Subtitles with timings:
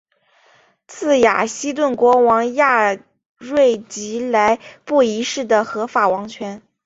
[0.87, 2.97] 自雅西顿国王亚
[3.37, 6.63] 瑞吉来布一世的合法王权。